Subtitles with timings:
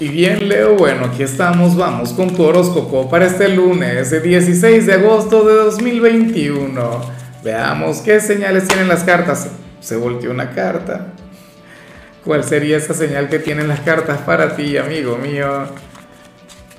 [0.00, 4.94] Y bien, Leo, bueno, aquí estamos, vamos con tu horóscopo para este lunes, 16 de
[4.94, 7.02] agosto de 2021.
[7.44, 9.50] Veamos qué señales tienen las cartas.
[9.80, 11.08] Se volteó una carta.
[12.24, 15.66] ¿Cuál sería esa señal que tienen las cartas para ti, amigo mío?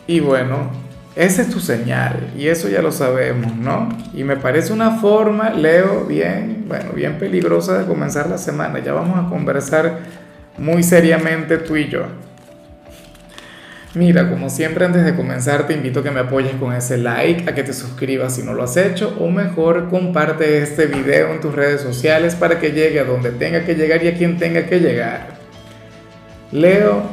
[0.07, 0.71] Y bueno,
[1.15, 3.87] esa es tu señal, y eso ya lo sabemos, ¿no?
[4.15, 8.79] Y me parece una forma, Leo, bien, bueno, bien peligrosa de comenzar la semana.
[8.79, 9.99] Ya vamos a conversar
[10.57, 12.07] muy seriamente tú y yo.
[13.93, 17.49] Mira, como siempre antes de comenzar te invito a que me apoyes con ese like,
[17.49, 21.41] a que te suscribas si no lo has hecho o mejor comparte este video en
[21.41, 24.65] tus redes sociales para que llegue a donde tenga que llegar y a quien tenga
[24.65, 25.35] que llegar.
[26.53, 27.03] Leo,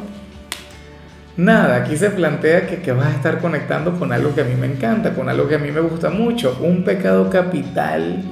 [1.37, 4.69] nada, aquí se plantea que, vas a estar conectando con algo que a mí me
[4.69, 8.23] encanta, con algo que a mí me gusta mucho, un pecado capital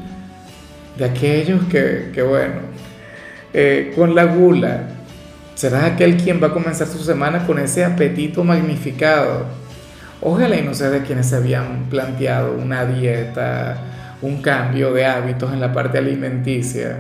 [0.97, 2.61] de aquellos que, que bueno,
[3.53, 4.96] eh, con la gula,
[5.57, 9.47] Serás aquel quien va a comenzar su semana con ese apetito magnificado.
[10.21, 13.79] Ojalá y no sea de quienes se habían planteado una dieta,
[14.21, 16.99] un cambio de hábitos en la parte alimenticia.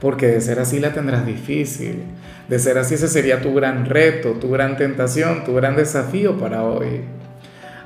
[0.00, 2.02] Porque de ser así la tendrás difícil.
[2.48, 6.64] De ser así ese sería tu gran reto, tu gran tentación, tu gran desafío para
[6.64, 7.02] hoy.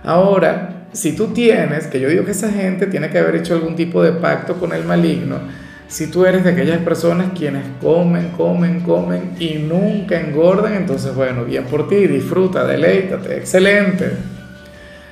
[0.03, 3.77] Ahora, si tú tienes, que yo digo que esa gente tiene que haber hecho algún
[3.77, 5.41] tipo de pacto con el maligno,
[5.89, 11.45] si tú eres de aquellas personas quienes comen, comen, comen y nunca engordan, entonces bueno,
[11.45, 14.13] bien por ti, disfruta, deleítate, excelente.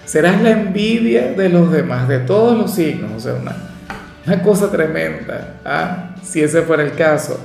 [0.05, 3.55] Serás la envidia de los demás, de todos los signos, o sea, una,
[4.27, 6.15] una cosa tremenda, ¿ah?
[6.23, 7.39] si ese fuera el caso.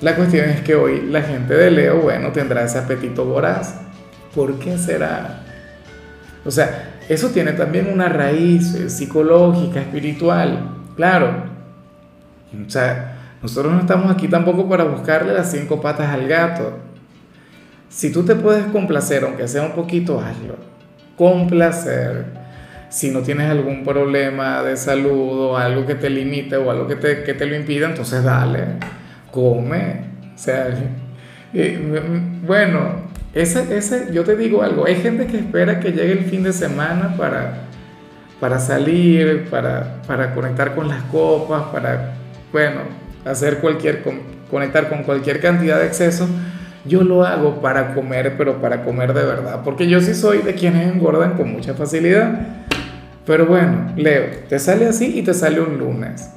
[0.00, 3.76] La cuestión es que hoy la gente de Leo, bueno, tendrá ese apetito voraz.
[4.34, 5.42] ¿Por qué será?
[6.44, 10.70] O sea, eso tiene también una raíz eh, psicológica, espiritual.
[10.96, 11.51] Claro,
[12.66, 16.78] o sea, nosotros no estamos aquí tampoco para buscarle las cinco patas al gato.
[17.88, 20.56] Si tú te puedes complacer, aunque sea un poquito, hazlo.
[21.16, 22.24] Complacer.
[22.88, 26.96] Si no tienes algún problema de salud o algo que te limite o algo que
[26.96, 28.64] te, que te lo impida, entonces dale,
[29.30, 30.04] come.
[30.34, 30.68] O sea,
[32.46, 32.80] bueno,
[33.34, 36.52] ese, ese, yo te digo algo, hay gente que espera que llegue el fin de
[36.52, 37.64] semana para,
[38.38, 42.21] para salir, para, para conectar con las copas, para
[42.52, 42.80] bueno,
[43.24, 44.02] hacer cualquier,
[44.50, 46.28] conectar con cualquier cantidad de exceso,
[46.84, 50.54] yo lo hago para comer, pero para comer de verdad, porque yo sí soy de
[50.54, 52.38] quienes engordan con mucha facilidad.
[53.24, 56.30] Pero bueno, Leo, te sale así y te sale un lunes.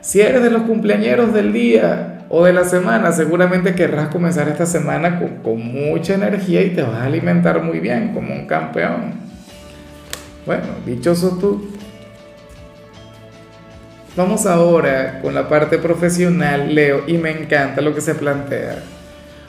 [0.00, 4.64] Si eres de los cumpleañeros del día o de la semana, seguramente querrás comenzar esta
[4.64, 9.14] semana con, con mucha energía y te vas a alimentar muy bien, como un campeón.
[10.46, 11.73] Bueno, dichoso tú.
[14.16, 18.76] Vamos ahora con la parte profesional, Leo, y me encanta lo que se plantea,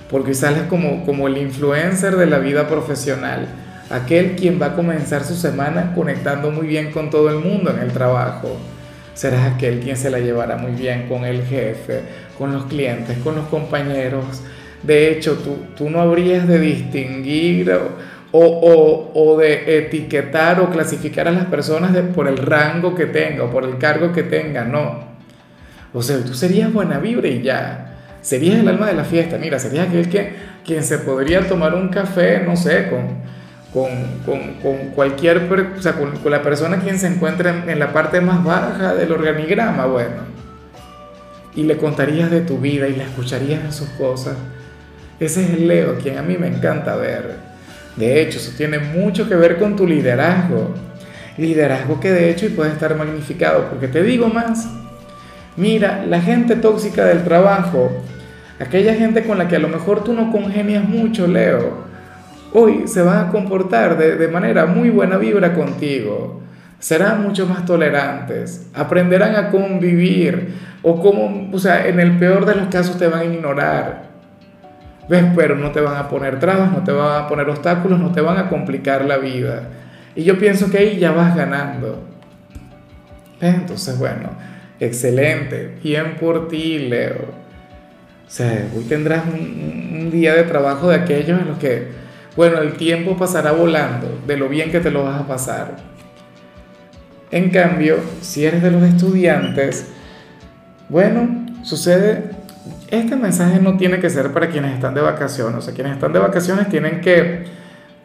[0.10, 3.46] porque sales como, como el influencer de la vida profesional,
[3.92, 7.78] aquel quien va a comenzar su semana conectando muy bien con todo el mundo en
[7.78, 8.58] el trabajo.
[9.14, 12.02] Serás aquel quien se la llevará muy bien con el jefe,
[12.36, 14.42] con los clientes, con los compañeros.
[14.82, 17.72] De hecho, tú, tú no habrías de distinguir
[18.38, 23.64] o, de etiquetar o clasificar a las personas por el rango que tenga o por
[23.64, 25.16] el cargo que tenga, no.
[25.94, 27.94] O sea, tú serías buena vibra y ya.
[28.22, 29.38] Serías el alma de la fiesta.
[29.38, 30.34] Mira, serías aquel que
[30.66, 33.24] quien se podría tomar un café, no sé, con,
[34.26, 38.96] con, cualquier, o sea, con, la persona quien se encuentra en, la parte más baja
[38.96, 40.36] del organigrama, bueno.
[41.56, 44.36] Y le contarías de tu vida y le escucharías en sus cosas.
[45.20, 47.45] Ese es el Leo, quien a mí me encanta ver.
[47.98, 50.74] De hecho, eso tiene mucho que ver con tu liderazgo.
[51.38, 54.70] Liderazgo que de hecho y puede estar magnificado, porque te digo más.
[55.58, 57.90] Mira, la gente tóxica del trabajo,
[58.60, 61.86] aquella gente con la que a lo mejor tú no congenias mucho, Leo,
[62.52, 66.42] hoy se van a comportar de, manera muy buena vibra contigo.
[66.80, 72.56] Serán mucho más tolerantes, aprenderán a convivir, o como, o sea, en el peor de
[72.56, 74.15] los casos te van a ignorar.
[75.08, 75.26] ¿Ves?
[75.36, 78.22] Pero no te van a poner trabas, no te van a poner obstáculos, no te
[78.22, 79.70] van a complicar la vida.
[80.16, 82.04] Y yo pienso que ahí ya vas ganando.
[83.40, 84.30] Entonces, bueno,
[84.80, 85.78] excelente.
[85.84, 87.46] Bien por ti, Leo.
[88.26, 91.88] O sea, hoy tendrás un, día de trabajo de aquellos en los que,
[92.36, 95.76] bueno, el tiempo pasará volando, de lo bien que te lo vas a pasar.
[97.32, 99.88] En cambio, si eres de los estudiantes,
[100.90, 102.35] bueno, sucede
[102.90, 105.58] este mensaje no tiene que ser para quienes están de vacaciones.
[105.58, 107.46] O sea, quienes están de vacaciones tienen que,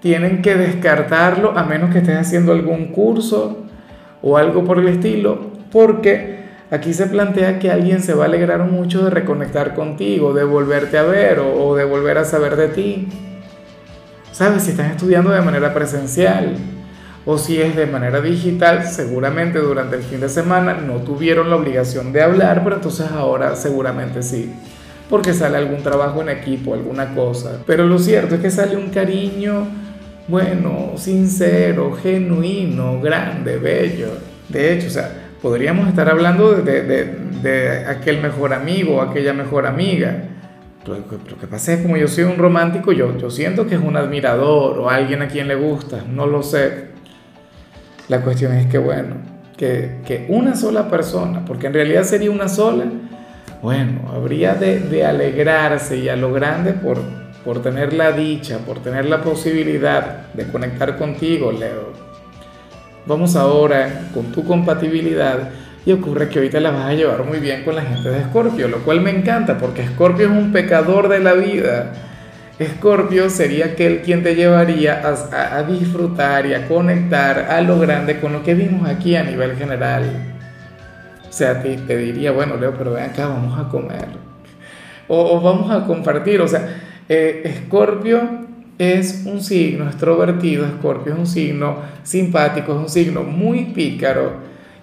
[0.00, 3.64] tienen que descartarlo a menos que estés haciendo algún curso
[4.22, 6.40] o algo por el estilo, porque
[6.70, 10.98] aquí se plantea que alguien se va a alegrar mucho de reconectar contigo, de volverte
[10.98, 13.08] a ver o, de volver a saber de ti.
[14.32, 14.62] ¿sabes?
[14.62, 16.56] Si están estudiando de manera presencial
[17.26, 21.56] o si es de manera digital, seguramente durante el fin de semana no tuvieron la
[21.56, 24.50] obligación de hablar, pero entonces ahora seguramente sí,
[25.10, 27.58] porque sale algún trabajo en equipo, alguna cosa.
[27.66, 29.66] Pero lo cierto es que sale un cariño,
[30.28, 34.06] bueno, sincero, genuino, grande, bello.
[34.48, 35.10] De hecho, o sea,
[35.42, 37.04] podríamos estar hablando de, de,
[37.42, 40.28] de, aquel mejor amigo, aquella mejor amiga.
[40.86, 43.80] Lo, lo, que pasa es como yo soy un romántico, yo, yo siento que es
[43.82, 46.90] un admirador o alguien a quien le gusta, no lo sé.
[48.08, 49.16] La cuestión es que, bueno,
[49.56, 52.84] que, que una sola persona, porque en realidad sería una sola,
[53.62, 56.98] bueno, habría de, alegrarse y a lo grande por,
[57.44, 61.92] por tener la dicha, por tener la posibilidad de conectar contigo, Leo.
[63.06, 65.50] Vamos ahora con tu compatibilidad
[65.84, 68.20] y ocurre que hoy te la vas a llevar muy bien con la gente de
[68.20, 71.92] Escorpio, lo cual me encanta porque Escorpio es un pecador de la vida.
[72.58, 78.20] Escorpio sería aquel quien te llevaría a, a, disfrutar y a conectar a lo grande
[78.20, 80.39] con lo que vimos aquí a nivel general.
[81.30, 84.08] O sea, te, te diría, bueno, Leo, pero ven acá, vamos a comer.
[85.06, 86.40] O, vamos a compartir.
[86.40, 86.76] O sea,
[87.08, 88.20] eh, Escorpio
[88.78, 94.32] es un signo extrovertido, Escorpio es un signo simpático, es un signo muy pícaro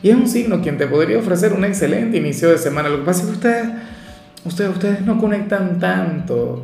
[0.02, 2.88] y es un signo quien te podría ofrecer un excelente inicio de semana.
[2.88, 3.68] Lo que pasa es que ustedes,
[4.46, 6.64] ustedes, ustedes no conectan tanto,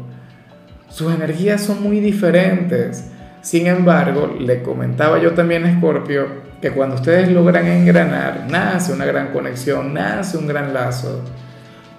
[0.90, 3.10] sus energías son muy diferentes.
[3.44, 6.26] Sin embargo, le comentaba yo también a Escorpio
[6.60, 11.22] que cuando ustedes logran engranar, nace una gran conexión, nace un gran lazo.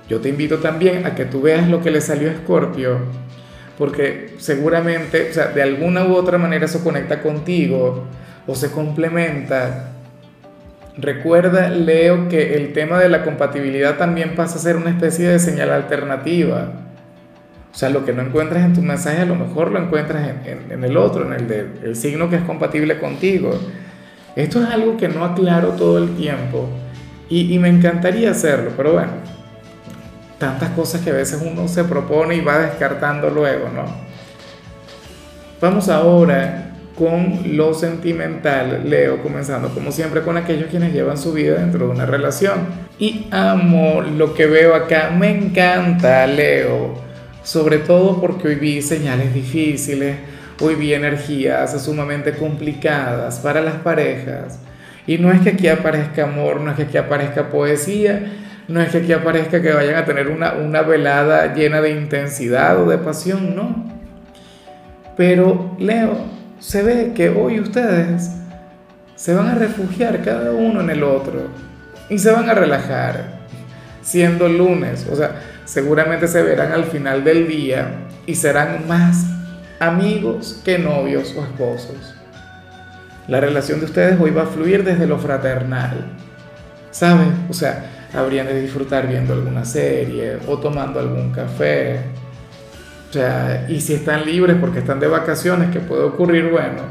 [0.09, 2.99] Yo te invito también a que tú veas lo que le salió a Escorpio
[3.79, 8.05] porque seguramente, o sea, de alguna u otra manera eso conecta contigo
[8.47, 9.91] o se complementa.
[10.97, 15.41] Recuerda, Leo, que el tema de la compatibilidad también pasa a ser una especie de
[15.41, 16.84] señal alternativa.
[17.75, 20.71] O sea, lo que no encuentras en tu mensaje a lo mejor lo encuentras en,
[20.71, 23.51] en, el otro, en el del signo que es compatible contigo.
[24.37, 26.69] Esto es algo que no aclaro todo el tiempo
[27.29, 29.11] y, y me encantaría hacerlo, pero bueno,
[30.39, 33.85] tantas cosas que a veces uno se propone y va descartando luego, ¿no?
[35.61, 41.57] Vamos ahora con lo sentimental, Leo, comenzando como siempre con aquellos quienes llevan su vida
[41.57, 42.67] dentro de una relación.
[43.01, 47.04] Y amo lo que veo acá, me encanta, Leo,
[47.45, 50.17] sobre todo porque hoy vi señales difíciles,
[50.61, 54.59] hoy vi energías sumamente complicadas para las parejas.
[55.07, 58.33] Y no es que aquí aparezca amor, no es que aquí aparezca poesía,
[58.67, 62.83] no es que aquí aparezca que vayan a tener una, una velada llena de intensidad
[62.83, 63.93] o de pasión, no.
[65.15, 66.17] Pero Leo,
[66.59, 68.31] se ve que hoy ustedes
[69.17, 71.49] se van a refugiar cada uno en el otro
[72.09, 73.41] y se van a relajar,
[74.03, 75.33] siendo lunes, o sea,
[75.65, 79.27] seguramente se verán al final del día y serán más
[79.81, 82.15] amigos que novios o esposos.
[83.27, 86.05] La relación de ustedes hoy va a fluir desde lo fraternal,
[86.91, 87.47] ¿saben?
[87.49, 92.01] O sea, habrían de disfrutar viendo alguna serie o tomando algún café.
[93.09, 96.51] O sea, y si están libres porque están de vacaciones, ¿qué puede ocurrir?
[96.51, 96.83] Bueno,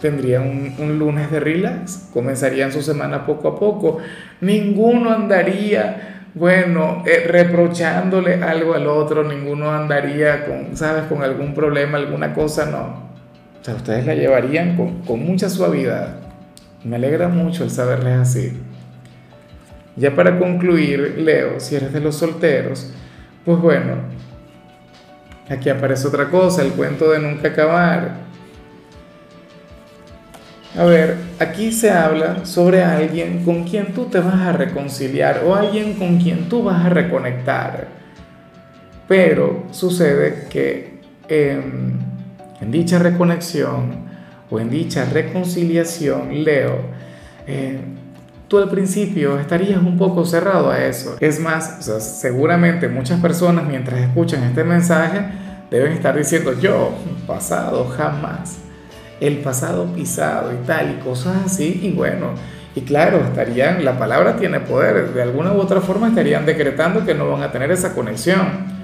[0.00, 3.98] tendrían un, un, lunes de relax, comenzarían su semana poco a poco.
[4.40, 11.98] Ninguno andaría, bueno, eh, reprochándole algo al otro, ninguno andaría con, ¿sabes?, con algún problema,
[11.98, 13.04] alguna cosa, no.
[13.60, 16.16] O sea, ustedes la llevarían con, con mucha suavidad.
[16.82, 18.60] Me alegra mucho el saberles así.
[19.96, 22.92] Ya para concluir, Leo, si eres de los solteros,
[23.44, 23.94] pues bueno,
[25.48, 28.24] aquí aparece otra cosa, el cuento de nunca acabar.
[30.76, 35.54] A ver, aquí se habla sobre alguien con quien tú te vas a reconciliar o
[35.54, 37.86] alguien con quien tú vas a reconectar.
[39.06, 42.00] Pero sucede que en,
[42.60, 44.04] en dicha reconexión
[44.50, 46.78] o en dicha reconciliación, Leo,
[47.46, 47.78] eh,
[48.48, 51.16] tú al principio estarías un poco cerrado a eso.
[51.20, 55.20] Es más, seguramente muchas personas mientras escuchan este mensaje
[55.70, 56.90] deben estar diciendo yo,
[57.28, 58.63] pasado, jamás.
[59.20, 61.80] El pasado pisado y tal y cosas así.
[61.82, 62.30] Y bueno,
[62.74, 67.14] y claro, estarían, la palabra tiene poder, de alguna u otra forma estarían decretando que
[67.14, 68.74] no van a tener esa conexión.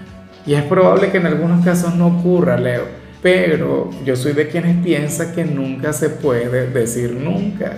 [0.47, 2.85] Y es probable que en algunos casos no ocurra, Leo.
[3.23, 7.73] Pero yo soy de quienes piensan que nunca se puede decir nunca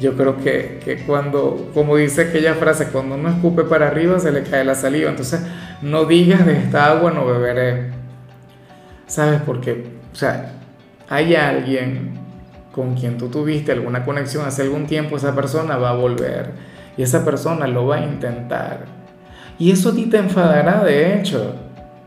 [0.00, 4.32] yo creo que, que, cuando, como dice aquella frase, cuando uno escupe para arriba se
[4.32, 5.10] le cae la saliva.
[5.10, 5.42] Entonces,
[5.82, 7.90] no digas de esta agua no beberé.
[9.06, 9.42] ¿Sabes?
[9.44, 10.52] Porque, o sea,
[11.10, 12.12] hay alguien
[12.72, 16.52] con quien tú tuviste alguna conexión hace algún tiempo, esa persona va a volver
[16.96, 18.86] y esa persona lo va a intentar.
[19.58, 21.54] Y eso a ti te enfadará, de hecho.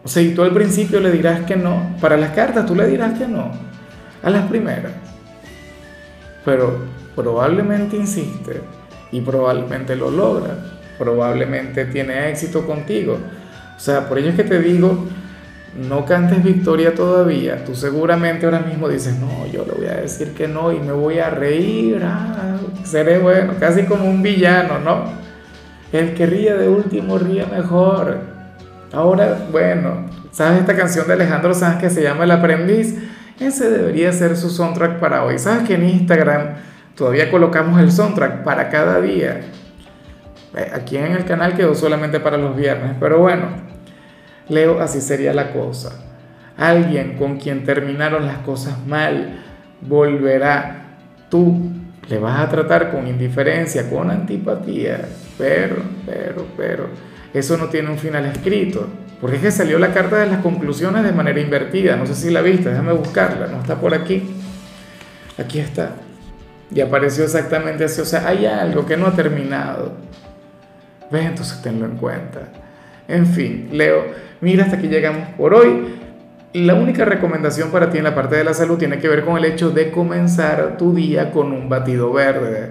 [0.04, 1.96] O sea, y tú al principio le dirás que no.
[2.02, 3.52] Para las cartas tú le dirás que no
[4.24, 4.94] a las primeras.
[6.46, 8.62] Pero probablemente insiste
[9.12, 10.58] y probablemente lo logra,
[10.98, 13.20] probablemente tiene éxito contigo.
[13.76, 15.06] O sea, por ello es que te digo,
[15.76, 17.64] no cantes victoria todavía.
[17.66, 20.92] Tú seguramente ahora mismo dices, no, yo le voy a decir que no y me
[20.92, 25.06] voy a reír, ah, seré bueno, casi como un villano, ¿no?
[25.92, 28.18] El que ríe de último ríe mejor.
[28.92, 32.96] Ahora, bueno, ¿sabes esta canción de Alejandro Sanz que se llama El aprendiz?
[33.40, 35.40] Ese debería ser su soundtrack para hoy.
[35.40, 36.56] ¿Sabes que en Instagram
[36.96, 39.42] todavía colocamos el soundtrack para cada día?
[40.74, 43.73] Aquí en el canal quedó solamente para los viernes, pero bueno,
[44.50, 45.92] Leo, así sería la cosa.
[46.58, 49.44] Alguien con quien terminaron las cosas mal
[49.82, 50.98] volverá.
[51.30, 51.72] Tú
[52.10, 55.02] le vas a tratar con indiferencia, con antipatía,
[55.38, 56.90] pero, pero, pero,
[57.34, 58.88] eso no tiene un final escrito.
[59.20, 61.96] Porque es que salió la carta de las conclusiones de manera invertida.
[61.96, 64.22] No sé si la viste, déjame buscarla, no está por aquí.
[65.38, 65.96] Aquí está.
[66.76, 68.02] Y apareció exactamente así.
[68.02, 69.94] O sea, hay algo que no ha terminado.
[71.10, 71.26] ¿Ves?
[71.26, 72.50] Entonces tenlo en cuenta.
[73.08, 74.04] En fin, Leo,
[74.44, 75.96] mira, hasta aquí llegamos por hoy.
[76.54, 79.38] La única recomendación para ti en la parte de la salud tiene que ver con
[79.38, 82.70] el hecho de comenzar tu día con un batido verde,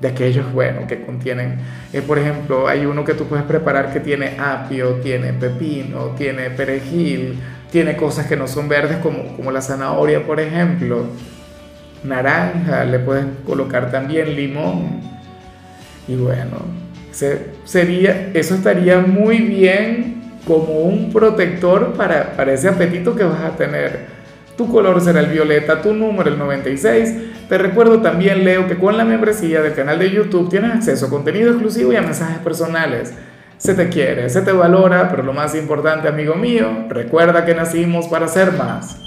[0.00, 1.56] de aquellos, bueno, que contienen,
[1.92, 6.50] eh, por ejemplo, hay uno que tú puedes preparar que tiene apio, tiene pepino, tiene
[6.50, 7.40] perejil,
[7.72, 11.06] tiene cosas que no son verdes como, como la zanahoria, por ejemplo,
[12.04, 15.00] naranja, le puedes colocar también limón.
[16.06, 16.58] Y bueno,
[17.64, 20.15] sería, eso estaría muy bien
[20.46, 24.06] como un protector para, para ese apetito que vas a tener.
[24.56, 27.48] Tu color será el violeta, tu número el 96.
[27.48, 31.10] Te recuerdo también, Leo, que con la membresía del canal de YouTube tienes acceso a
[31.10, 33.12] contenido exclusivo y a mensajes personales.
[33.58, 38.06] Se te quiere, se te valora, pero lo más importante, amigo mío, recuerda que nacimos
[38.08, 39.06] para ser más.